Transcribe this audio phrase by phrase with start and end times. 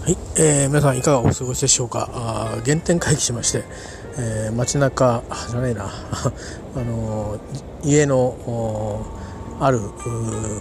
[0.00, 2.08] はい、えー、皆さんいかがお過ごしでしょうか？
[2.14, 3.64] あ原点回帰しまして、
[4.18, 5.90] えー、街中じゃないな。
[6.74, 7.38] あの
[7.84, 9.04] 家の
[9.60, 9.78] ある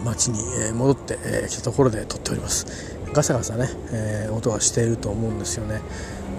[0.03, 1.17] 町に戻って
[1.49, 2.67] きたところで撮っております。
[3.13, 5.79] ガサガサね、えー、音がしていると思うんですよね。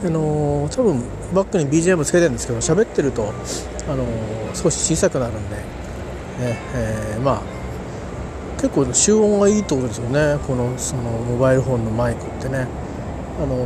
[0.04, 1.02] あのー、多分
[1.34, 3.32] バックに BGM つけてるんですけど喋ってると、
[3.88, 4.04] あの、
[4.52, 5.62] 少し小さくなるんで、ね
[6.74, 7.40] えー、まあ
[8.60, 10.38] 結構集音がいいってことですよね。
[10.46, 12.68] このそのモバイルフォンのマイクってね。
[13.42, 13.56] あの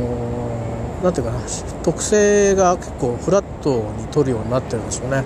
[1.01, 1.39] ー、なんていうかな
[1.83, 5.23] 特性が結構フラットに取るようになってるんでしょうね、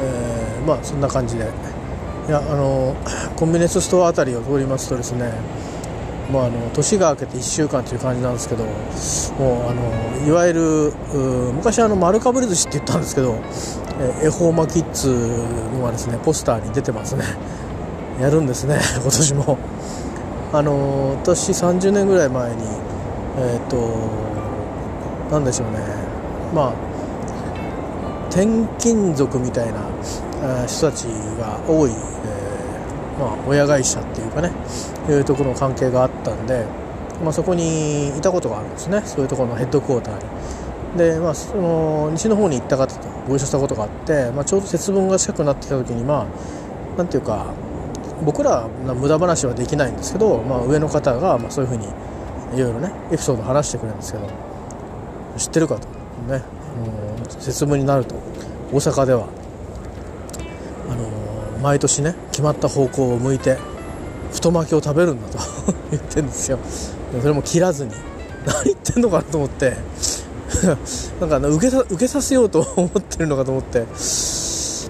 [0.00, 1.48] えー、まあそんな感じで。
[2.28, 5.32] いやあのー、 コンビニエンスストアあたりを通りますとですね
[6.30, 10.92] まあ、あの年が明けて1週間という感じなんですけどもうあのいわゆる
[11.52, 13.38] 昔あの丸かぶり寿司って言ったんですけど
[14.22, 17.24] 恵方巻きっつうのがですねポスターに出てますね。
[18.20, 19.58] やるんですね今年も。
[20.52, 22.56] あの私30年ぐらい前に
[23.36, 23.76] えっ、ー、と
[25.30, 25.78] 何でしょうね
[26.54, 26.92] まあ
[28.30, 28.46] 転
[28.78, 29.80] 勤族みたいな
[30.66, 34.50] 人たちが多い、えー、まあ、親会社っていうかね
[35.08, 36.64] いうところの関係があったんで、
[37.22, 40.62] まあ、そこにいたことがあるんですねそういうところのヘッドクォーターに。
[40.96, 46.26] でまあ、その西の方に行った方とご一緒したことがあって、まあ、ちょうど節分が近くなってきた時にま
[46.94, 47.46] あなんていうか
[48.24, 51.88] 僕らは無駄話はできないんですけど、まあ、上の方がまあそういうふうに
[52.54, 54.28] いろいろねエピソード話してくれるんですけど
[55.36, 55.88] 知ってるかと。
[56.28, 56.40] ね、
[56.76, 58.14] あの節分になると
[58.70, 59.26] 大阪では
[60.88, 63.58] あの毎年ね決まった方向を向いて
[64.32, 65.38] 太巻きを食べるんだと
[65.90, 66.58] 言ってるんですよ。
[67.20, 67.92] それも切らずに
[68.46, 69.76] 何言ってんのかなと思って。
[71.20, 73.80] なんか受けさ受けさせようと 思ってるのかと思って、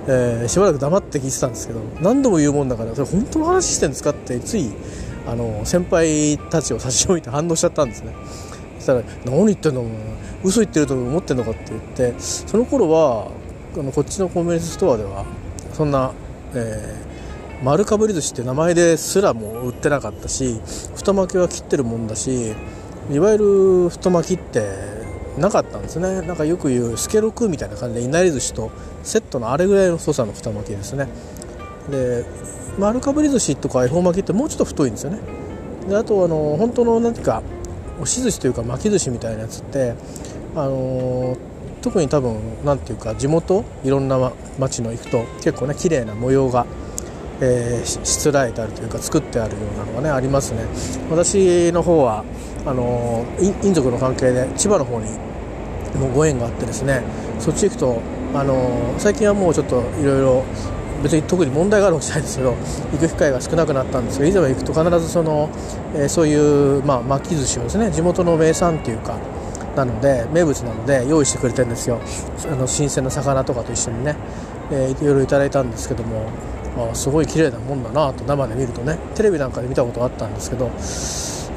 [0.06, 4.72] えー、しばらく黙って聞いてたんですけど何度も言うもんだからそれ本当の話してんですかってつい
[5.26, 8.14] あの先輩たちを差し置いて反応しちゃったんですね。
[8.78, 9.84] そしたら「何言ってんの
[10.42, 13.28] 嘘言ってると思ってんのか」って言ってその頃は
[13.78, 15.24] あのこっちのコンビニスストアでは
[15.72, 16.12] そんな、
[16.54, 20.60] えー、丸かぶり寿司って名前ですらも売ってなかったし
[20.96, 22.54] 太巻きは切ってるもんだし
[23.10, 24.62] いわゆる太巻きって
[25.38, 26.20] なかったんですね。
[26.20, 28.70] なんかよく言うスケロクみたいな感じでいなり寿司と
[29.02, 31.08] セットのあれぐらいの太さの太巻きですね。
[31.90, 32.24] で
[32.78, 35.18] 丸かぶり寿司とか恵方巻きってもうちょっと太いんですよね。
[35.88, 37.42] であとあの本当の何ていうか
[37.96, 39.94] 押し寿司というか巻き寿司みたいなやつって
[40.54, 41.36] あの
[41.82, 46.66] 特に多分何ていうか地元いろんな町の行くと結構ね綺麗な模様が、
[47.40, 50.64] えー、しつらえてあるというか作ってあるようなのがねありますね。
[51.10, 52.24] 私の方は
[52.64, 55.10] あの陰族の関係で千葉の方に
[55.98, 57.02] もご縁があってですね
[57.38, 58.00] そっち行くと
[58.34, 60.44] あの最近はもうちょっといろいろ
[61.02, 62.54] 別に特に問題があるわけじゃないですけど
[62.92, 65.50] 行く機会が少なくなったんですが以前は行くと必ずその、
[65.94, 69.18] えー、そういう、まあ、巻き寿司をですね地元の名産っていうか
[69.76, 71.98] なので名物なので用意してくれてるんですよ。
[72.44, 74.16] あの新鮮な魚とかと一緒にね、
[74.70, 76.28] えー、いろいろいただいたんですけども
[76.78, 78.98] あすごい綺麗なもんだなと生で見るとね。
[79.14, 80.70] テレビなんかで見たことあったんですけど。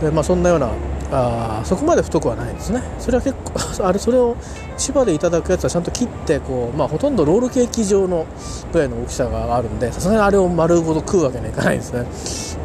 [0.01, 0.71] で、まあ、そんなような
[1.11, 2.81] あそこまで太くはないですね。
[2.99, 3.53] それは結構
[3.87, 4.35] あれそれを
[4.77, 8.25] 千葉でいただくやつはちゃんと切ってこう、まあ、ほとんどロールケーキ状の
[8.73, 12.05] ぐらいの大きさがあるんでさすがにあれを丸ごと食うわけにはいかないですね、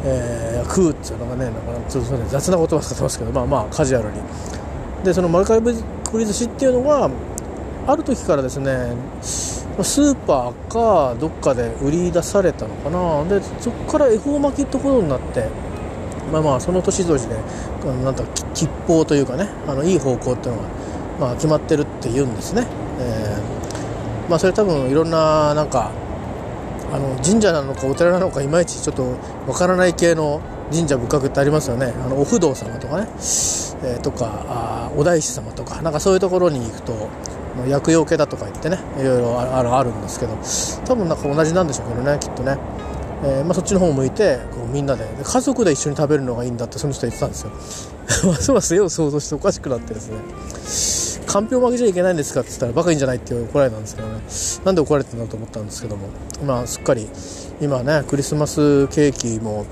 [0.03, 4.15] えー、食うっていうのがねなんかちょっと雑な言葉使ってますけどまあまあカジュアルに。
[5.03, 7.09] でその丸かぶり寿司っていうのは
[7.87, 8.93] ある時からですね
[9.83, 13.23] スーパーかどっかで売り出されたのかな。
[13.25, 15.47] でそこから恵方巻きってことになって
[16.31, 17.35] まあまあその年々で
[18.03, 20.67] なんだ吉報というかねあのいい方向っていうのが、
[21.19, 22.65] まあ、決まってるって言うんですね、
[22.99, 25.91] えー、まあそれ多分いろんななんか
[26.93, 29.15] あの神社なのかお寺なのかいまいちちょっと
[29.47, 31.93] わからない系の神社仏閣ってありますよね。
[32.05, 37.09] あのお不動様とかね、えー、とかあお大師様とかなんかそういうところに行くと
[37.67, 40.37] 薬用系だとか言ってねいろいろあるあるんですけど
[40.85, 42.57] 多分なんか同じなんでしょうけどねきっとね。
[43.23, 45.05] えー、まあ、そっちの方を向いてこうみんなで。
[45.23, 48.25] 家族で一緒に食べるのがいいんだってその人は言ってたんですよ。
[48.31, 50.09] ますます絵を想像しておかしくなってです
[51.19, 52.39] ねかんぴょう負けじゃいけないんですか？
[52.41, 54.21] って言ったらバカいいんじゃないって怒られたんですけどね。
[54.65, 56.07] なんで怒られてんだと思ったんですけども。
[56.45, 57.07] まあすっかり
[57.61, 59.65] 今ねクリスマスケーキも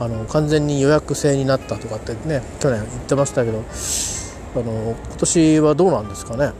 [0.00, 3.62] あの完全に予約制になったとかってね去年言ってましたけど
[4.56, 6.50] あの今年はどうなんですかね。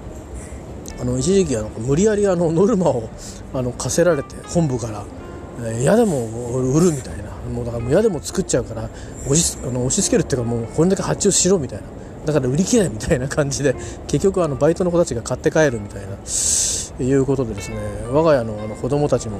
[1.00, 3.08] あの一時期あの無理やりあのノルマを
[3.54, 5.04] あの課せられて本部から
[5.78, 6.26] 嫌でも
[6.72, 8.88] 売るみたいなもうだから嫌でも作っちゃうから
[9.24, 11.86] 押しあの押し付けるっていうかもうこれだけ発注しろみたいな。
[12.26, 13.76] だから売り切れみたいな感じで
[14.08, 16.16] 結局あのバイトの子たちが買って帰るみたいな
[17.04, 17.76] いうことでですね
[18.10, 19.38] 我が家のあの子供たちも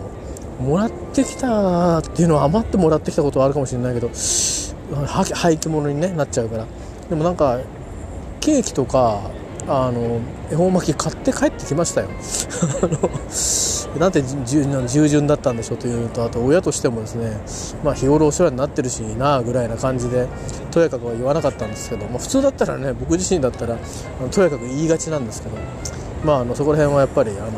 [0.61, 6.67] もらってきたっていうのは余ってもらってきたことはあるかもしれないけど廃棄物に、ね、なっちゃうから。
[7.11, 7.61] でもなんか
[8.41, 9.31] ケーキとか
[9.69, 10.21] あの
[10.51, 12.09] 恵方巻き買って帰ってきましたよ
[13.99, 17.41] なんて従順だったんでしょうというとあと親としてもですね、
[17.83, 20.29] まあ、日頃お世話になってるしなあぐらいな感じで
[20.71, 23.77] とやかくは言わなかったんですけど、まあ、普通だったらね僕自身だったら
[24.31, 25.57] とやかく言いがちなんですけど、
[26.25, 27.51] まあ、あのそこら辺はやっぱりあの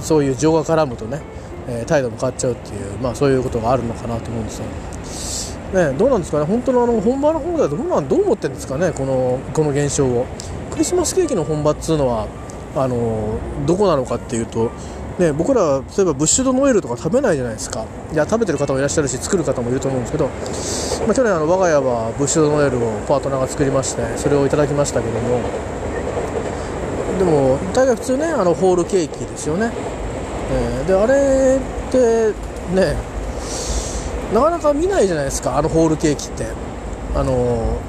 [0.00, 1.20] そういう情が絡むとね、
[1.68, 4.66] え、態度も変わっちゃうっていう、まあ、そういうことがあるのかなと思うんですよ。
[5.74, 10.24] ね、どうなんですかね、本当のあの本場の方ではどうなんどう思ってるんですかね、このこの現象を。
[10.78, 12.28] クリスマスケーキの本場っつうのは
[12.76, 13.36] あの
[13.66, 14.70] どこなのかっていうと、
[15.18, 17.84] ね、僕らは例えばブッシュドノエルとか食べないじゃないですか。
[18.12, 20.26] いや食べてる方もいらっしゃるし作る方もいると思うんですけど、
[21.04, 25.40] まあ、去年あの我が家はブッシュドノエルをパートナーが作りましてそれをいただきましたけども。
[27.18, 29.72] でも大概普通ねあのホールケーキですよね、
[30.52, 32.32] えー、であれって
[32.72, 32.94] ね
[34.32, 36.46] なかなか見ないじゃないですかあのホールケーキって。
[37.16, 37.80] あの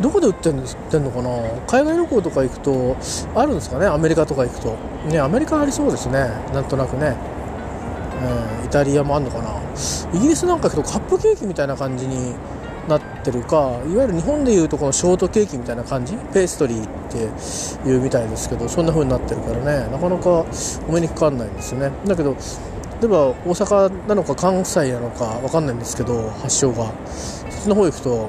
[0.00, 1.30] どこで売ってんのかな？
[1.66, 2.96] 海外旅行とか行くと
[3.34, 3.86] あるんですかね？
[3.86, 4.76] アメリカとか行くと。
[5.10, 6.28] ねアメリカありそうですね。
[6.52, 7.16] なんとなくね、
[8.60, 9.60] うん、イタリアもあるのかな？
[10.14, 12.34] イギリスなんか行くとカップケーキみたいな感じに
[12.88, 16.16] なってるかいわゆる日本でいうとこのショートケーキみたいな感じ？
[16.32, 19.90] ペーストリーっていうみたいですけどそんな風になってるからね。
[19.90, 20.46] なかなか
[20.88, 21.90] お目にかかんないんですよね。
[22.06, 22.36] だけど
[23.00, 26.92] 例えば大阪なのか関西なのか分かんないんですけど発祥が。
[27.06, 28.28] そっちの方行くと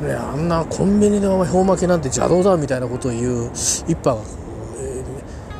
[0.00, 4.20] ね、あんなコンビニの恵方巻きなんて邪道だみたいなことを言う一派が、
[4.78, 5.02] え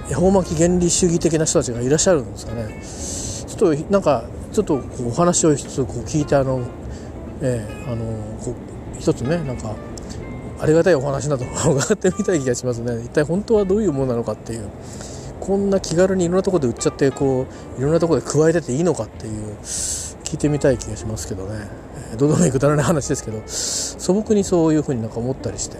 [0.09, 2.81] ー、恵方巻き原理主義的な人たちがいらっしゃるんですかね。
[3.47, 6.61] ちょっとなんかちょっとお話を一つこう聞いてあの、
[7.41, 8.05] えー、あの
[8.45, 9.75] こう一つねなんか
[10.61, 13.03] ありがたいお話など伺ってみたい気がしますね。
[13.05, 14.69] 一体本当はどういうものなのかっていう。
[15.39, 17.47] こんな気軽にいろんなところで売っちゃってこ
[17.77, 21.69] ういろんなところで加えてていいのかっていう聞いてみたい気がしますけどね、
[22.17, 25.79] どうでもいいくだらない話ですけど素朴にそういうふうになんか思ったりして、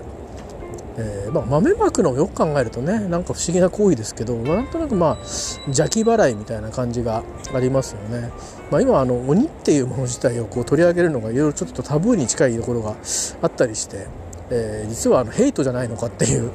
[0.99, 5.19] えー、まあ、豆まくのをよく考えるとねなんか不思議な行為ですけどまあなんとなくまあ
[5.67, 7.23] 邪気払いみたいな感じが
[7.55, 8.31] ありますよね、
[8.71, 12.97] まあ、今あの鬼っていうもの自体をこう取り上げるのがいろいろちょっとタブーに近いところが
[13.43, 14.07] あったりして
[14.51, 16.53] えー、実はあのヘイトじゃないのかっていう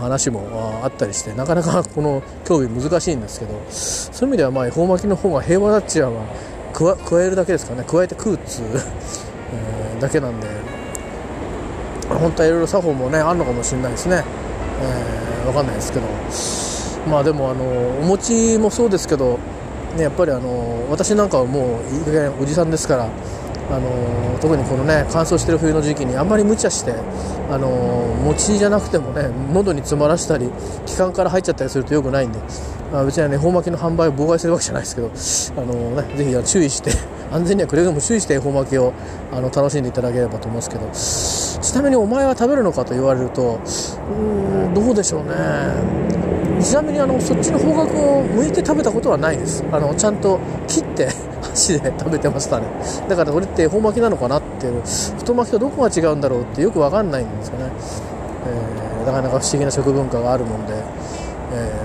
[0.00, 6.26] 話もあったりしてなかなかこの競技難しいんですけどそういう意味ではまあ恵方巻きの方が平和だっちゃは
[6.74, 7.84] 加えるだけですかね。
[7.86, 10.48] 加えて食うっつう、え ー、だけなんで。
[12.10, 14.22] 本当はいろいろ作法もねあるのかもしれないですね、
[14.82, 16.06] えー、分かんないですけど。
[17.10, 17.64] まあでもあの
[18.00, 19.38] お餅もそうですけど、
[19.96, 23.08] ね、やっぱりあの私なんかはもういい加減おじさんですから
[23.70, 26.94] あの特にこのね乾燥してる冬の時期にあんまり無茶して
[27.50, 27.68] あの
[28.24, 30.50] 餅じゃなくてもね喉に詰まらしたり
[30.86, 32.38] 気管から入っちゃったりするとよくないんで、
[32.92, 36.90] まあ、別に恵方巻きの販売を妨害するわけじゃないですけどあの、ね、ぜひ注意して
[37.32, 38.92] 安全にはくれぐれも注意して恵方巻きを
[39.32, 43.58] あの楽しんでいただければと思うんですけどちなみにお前は食べるのかと言われると
[44.18, 46.04] うんどうでしょうね。
[46.60, 49.64] ちなみにあのそっちの方角を向いて食べたことはないです。
[49.70, 51.08] あのちゃんと切って
[51.64, 52.66] 箸で食べてましたね。
[53.08, 54.82] だから俺って恵方巻きなのかなっていう。
[55.18, 57.70] 太巻きとどこが違うんだろうってよく分かんないんですよね、
[58.46, 60.74] えー、なかなか不思議な食文化があるもんで、
[61.52, 61.84] え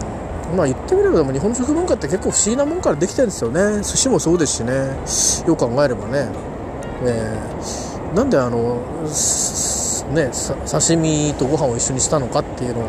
[0.52, 3.82] ー、まあ言ってみればでも日本の食文化って結構不思議なもんからできてるんですよね。
[3.84, 4.74] 寿司もそうですしね。
[5.48, 6.28] よく考えればね、
[7.06, 8.82] えー、なんであの
[10.14, 10.32] ね、
[10.66, 12.82] 刺身とご飯を一緒にしたのかっていうの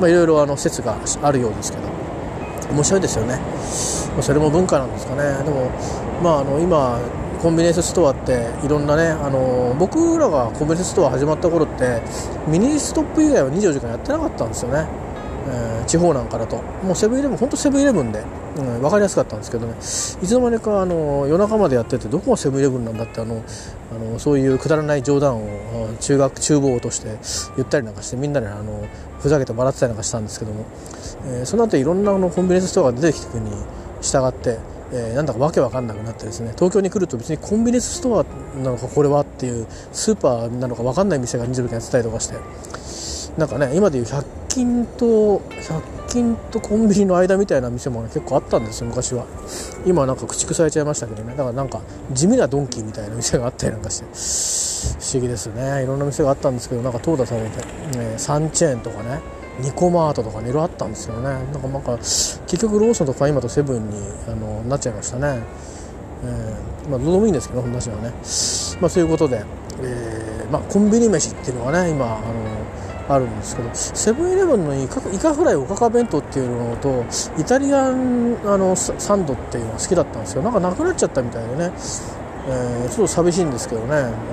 [0.00, 1.84] を、いろいろ説があるようですけど。
[2.72, 3.38] 面白いですよね、
[4.20, 5.44] それも文化なんですかね。
[5.44, 5.70] でも
[6.22, 7.00] まあ、あの今
[7.42, 12.00] コンビニエンスストアっていろんなねあの僕らがコンビニエンスストア始まった頃って
[12.48, 14.86] ミニストップ以外は24時間やってなかったんですよね、
[15.48, 16.56] えー、地方なんかだと。
[16.82, 18.24] もうセブンイレブン本当セブンイレブンで、
[18.56, 19.74] うん、分かりやすかったんですけどね。
[19.74, 23.42] いつの間にかあの夜中までやっててどこがセブンイレブンなんだってあの
[23.94, 25.48] あのそういうくだらない冗談を
[26.00, 27.18] 中学厨房として
[27.56, 28.86] 言ったりなんかしてみんなであの
[29.20, 30.64] ふざけて笑ってたりなんかしたんですけども、
[31.26, 33.50] えー、その後いろんなあのコンビニエンスストアが出てきていくに
[34.04, 34.58] 従って
[34.92, 38.24] えー、なんだかわけわかんなくなってですね東京に来ると別にコンビニエンスストア
[38.58, 42.36] なのかこれはっていうスーパーなのかわかんない店が24時間やってたりとかして
[43.38, 49.26] なんかね今でいう100均と100均とコンビニの間みたいな店も、ね、結構あったんですよ昔は。
[49.84, 51.34] 今はなんか駆逐されちゃいましたけどね。
[51.34, 51.80] だからなんか
[52.12, 54.04] 地味なドンキーみたいな店があったりなんかして。
[54.04, 55.82] 不思議ですね。
[55.82, 59.20] いろんな店があったんですけどなんか淘汰されて、ね、サンチェーンとかね。
[59.60, 61.22] ニコマートとかいろいろあったんですよね。
[61.22, 63.96] なんかなんか結局ローソンとか今とセブンに
[64.28, 65.42] あのなっちゃいましたね、
[66.24, 68.10] えー、まあどうでもいいんですけど話はね。
[68.80, 69.44] まあそういうことで、
[69.82, 77.04] えー、まあコンビニ飯っていうのがね今あのあるんですけどセブンイレブンのイカイカフライおかか弁当っていうのと
[77.38, 80.42] イタリアンあのサンドっていうのが好きだったんですよ。
[80.42, 81.72] なんかなくなっちゃったみたいでね、
[82.48, 83.88] えー、ちょっと寂しいんですけどね。
[83.88, 84.24] なんかね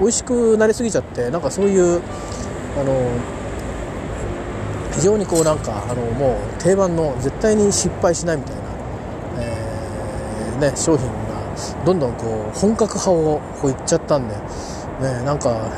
[0.00, 2.00] 美味しくなりすぎちゃってなんかそういう
[2.78, 3.10] あの
[4.98, 8.62] 非常にこうなんかあのもう定番の絶対に失敗しないみたいな、
[9.38, 15.70] えー、ね、商品がどんどんこう本格派をこういっちゃったんで、ね、なんか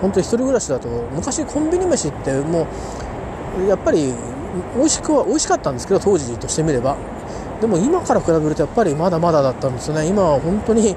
[0.00, 2.66] 本当に一人暮らしだと昔コンビニ飯っても
[3.58, 4.12] うやっぱり
[4.76, 6.96] 美味しくは美味しかったんですけど当時としてみれば。
[7.60, 10.04] でも今から比べるとやっぱりまだまだだったんですよね。
[10.08, 10.96] 今は本当に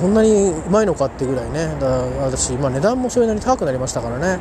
[0.00, 1.76] こんなにうまいのかってぐらいね。
[1.78, 1.86] だ
[2.24, 4.40] 私、ま、値段もそれなりに高くなりましたからね、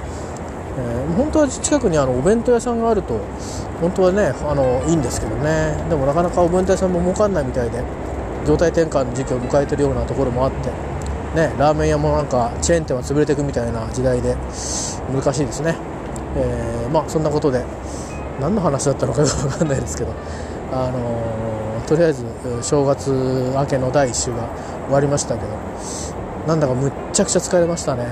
[0.78, 3.20] えー、本当は近くにあのお弁当屋さんがあると
[3.80, 5.76] 本当はねあのいいんですけどね。
[5.90, 7.84] でもなかなかお弁当屋さんも儲かんないみたいで
[8.46, 10.70] 状態転換の時期を迎えてるようなところもあって
[11.36, 14.36] ねラーメン屋もなんかチェーン店は潰れていくみたいな時代で
[15.12, 15.76] 難しいですね、
[16.38, 17.64] えー、まあそんなことで
[18.40, 20.14] 何の話だったのかよく分かんないですけど
[20.72, 22.26] あのー、とりあえず
[22.62, 24.50] 正月明けの第1週が
[24.86, 25.48] 終わりましたけど
[26.48, 28.04] なんだかむっちゃくちゃ疲れましたね、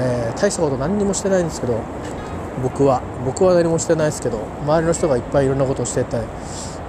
[0.00, 1.82] えー、大したこと何にもしてないんですけど
[2.62, 3.02] 僕は。
[3.24, 6.26] 僕は何もしてないですけど周りの人がいっぱいいろんなことをしてたり、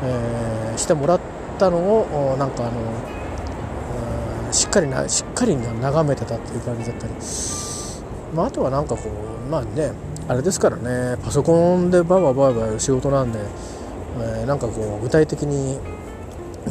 [0.03, 1.19] えー、してもらっ
[1.59, 7.13] たのをなんかあのしっかりなしっかり眺めてたっていう感じだったり、
[8.33, 9.91] まあ、あとはなんかこうまあね
[10.29, 11.17] あれですからね。
[11.23, 13.39] パソコンでバーバーバーバーやる仕事なんで、
[14.21, 15.77] えー、なんかこう具体的に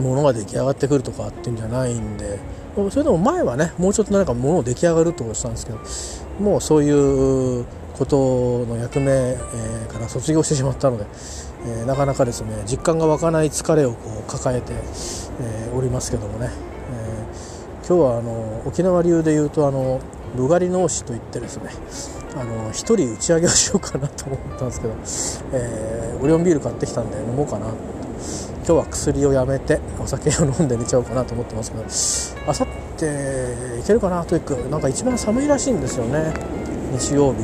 [0.00, 2.38] ものが出来上がってくるとかっていうんじゃないんで
[2.90, 5.78] それでも前はねもうちょっと何かもの出来上がるってことしたんですけど
[6.44, 7.64] もうそういう
[7.98, 11.06] ことの役目、えー、から卒業してしまったので、
[11.66, 14.72] えー、なかなかですね実感が湧かない疲れをこう抱えて、
[15.40, 16.50] えー、おりますけどもね、
[16.92, 17.24] え
[17.88, 20.00] 今日はあの沖縄流でいうとあの
[20.36, 21.70] ブガリノーシといってですね
[22.36, 27.74] あの1人打ち上げをしようかなと思ったんですけど、えオリオンビール買ってきたんで飲もうかなと。
[28.68, 31.84] 今日は薬をやめてお酒を飲んで寝ちゃおうかなと思ってますけど
[32.50, 34.68] あさっていけるかな TOEIC。
[34.68, 36.34] なんか一番寒いらしいんですよね。
[36.92, 37.38] 日曜日。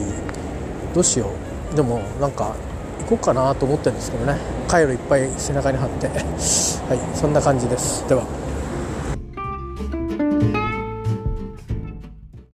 [0.92, 1.30] どうしよ
[1.72, 1.74] う。
[1.74, 2.54] でもなんか
[3.04, 4.36] 行こうかなと思ってるんですけどね。
[4.68, 6.08] カイロいっぱい背中に貼って。
[6.08, 8.06] はいそんな感じです。
[8.06, 8.22] では。